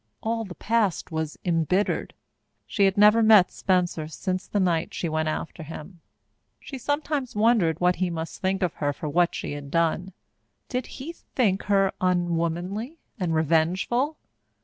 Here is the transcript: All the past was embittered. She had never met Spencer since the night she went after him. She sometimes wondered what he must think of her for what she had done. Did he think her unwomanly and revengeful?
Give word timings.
All 0.23 0.45
the 0.45 0.55
past 0.55 1.11
was 1.11 1.37
embittered. 1.45 2.15
She 2.65 2.85
had 2.85 2.97
never 2.97 3.21
met 3.21 3.51
Spencer 3.51 4.07
since 4.07 4.47
the 4.47 4.59
night 4.59 4.95
she 4.95 5.07
went 5.07 5.29
after 5.29 5.61
him. 5.61 5.99
She 6.59 6.79
sometimes 6.79 7.35
wondered 7.35 7.79
what 7.79 7.97
he 7.97 8.09
must 8.09 8.41
think 8.41 8.63
of 8.63 8.73
her 8.73 8.93
for 8.93 9.07
what 9.07 9.35
she 9.35 9.51
had 9.51 9.69
done. 9.69 10.13
Did 10.69 10.87
he 10.97 11.13
think 11.35 11.61
her 11.65 11.91
unwomanly 12.01 12.97
and 13.19 13.35
revengeful? 13.35 14.17